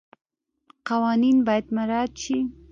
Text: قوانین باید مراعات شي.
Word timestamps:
قوانین 0.87 1.37
باید 1.47 1.65
مراعات 1.75 2.11
شي. 2.23 2.37